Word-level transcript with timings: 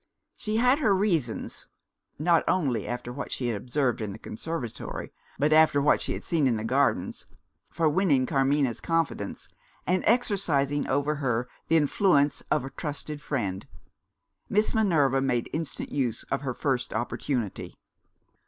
She 0.35 0.57
had 0.57 0.79
her 0.79 0.95
reasons 0.95 1.67
not 2.17 2.43
only 2.47 2.87
after 2.87 3.13
what 3.13 3.31
she 3.31 3.49
had 3.49 3.61
overheard 3.69 4.01
in 4.01 4.13
the 4.13 4.17
conservatory, 4.17 5.13
but 5.37 5.53
after 5.53 5.79
what 5.79 6.01
she 6.01 6.13
had 6.13 6.23
seen 6.23 6.47
in 6.47 6.55
the 6.55 6.63
Gardens 6.65 7.27
for 7.69 7.87
winning 7.87 8.25
Carmina's 8.25 8.81
confidence, 8.81 9.47
and 9.85 10.03
exercising 10.07 10.87
over 10.87 11.17
her 11.17 11.47
the 11.67 11.77
influence 11.77 12.41
of 12.49 12.65
a 12.65 12.71
trusted 12.71 13.21
friend. 13.21 13.67
Miss 14.49 14.73
Minerva 14.73 15.21
made 15.21 15.51
instant 15.53 15.91
use 15.91 16.23
of 16.31 16.41
her 16.41 16.55
first 16.55 16.95
opportunity. 16.95 17.75